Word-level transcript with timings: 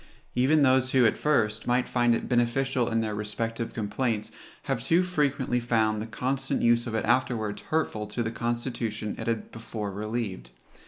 Even 0.33 0.63
those 0.63 0.93
who, 0.93 1.05
at 1.05 1.15
first, 1.15 1.67
might 1.67 1.87
find 1.87 2.15
it 2.15 2.27
beneficial 2.27 2.89
in 2.89 3.01
their 3.01 3.13
respective 3.13 3.75
complaints, 3.75 4.31
have 4.63 4.83
too 4.83 5.03
frequently 5.03 5.59
found 5.59 6.01
the 6.01 6.07
constant 6.07 6.63
use 6.63 6.87
of 6.87 6.95
it 6.95 7.05
afterwards 7.05 7.61
hurtful 7.69 8.07
to 8.07 8.23
the 8.23 8.31
constitution 8.31 9.15
it 9.19 9.27
had 9.27 9.51
before 9.51 9.91
relieved. 9.91 10.49